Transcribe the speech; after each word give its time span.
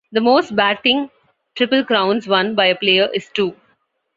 The 0.13 0.19
most 0.19 0.55
batting 0.55 1.11
Triple 1.53 1.85
Crowns 1.85 2.27
won 2.27 2.55
by 2.55 2.65
a 2.65 2.75
player 2.75 3.07
is 3.13 3.29
two. 3.29 3.55